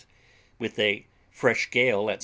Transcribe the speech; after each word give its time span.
with 0.59 0.77
a 0.79 1.05
fresh 1.31 1.69
gale 1.71 2.09
at 2.09 2.15
S. 2.17 2.19